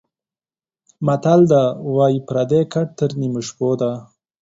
متل 1.05 1.39
ده:واى 1.51 2.15
پردى 2.27 2.61
ګټ 2.73 2.87
تر 2.99 3.09
نيمو 3.19 3.41
شپو 3.47 3.69
ده. 3.79 3.91